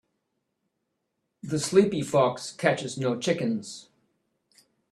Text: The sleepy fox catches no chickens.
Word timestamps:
The 1.43 1.59
sleepy 1.59 2.01
fox 2.01 2.53
catches 2.53 2.97
no 2.97 3.19
chickens. 3.19 3.89